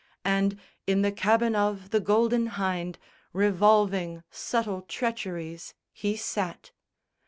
[0.25, 2.97] And in the cabin of the Golden Hynde
[3.33, 6.71] Revolving subtle treacheries he sat.